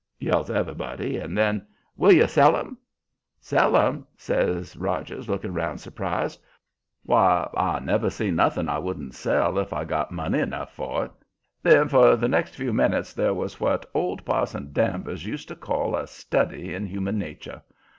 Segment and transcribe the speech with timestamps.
[0.17, 1.17] yells everybody.
[1.19, 2.75] And then: "Will you sell 'em?"
[3.39, 6.41] "Sell 'em?" says Rogers, looking round surprised.
[7.03, 11.11] "Why, I never see nothing I wouldn't sell if I got money enough for it."
[11.61, 15.95] Then for the next few minutes there was what old Parson Danvers used to call
[15.95, 17.61] a study in human nature.